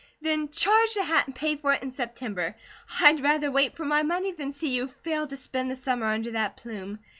"Then 0.19 0.49
charge 0.49 0.95
the 0.95 1.03
hat 1.03 1.27
and 1.27 1.35
pay 1.35 1.57
for 1.57 1.73
it 1.73 1.83
in 1.83 1.91
September. 1.91 2.55
I'd 3.01 3.21
rather 3.21 3.51
wait 3.51 3.77
for 3.77 3.85
my 3.85 4.01
money 4.01 4.31
than 4.31 4.51
see 4.51 4.69
you 4.69 4.87
fail 4.87 5.27
to 5.27 5.37
spend 5.37 5.69
the 5.69 5.75
summer 5.75 6.07
under 6.07 6.31
that 6.31 6.57
plume. 6.57 6.97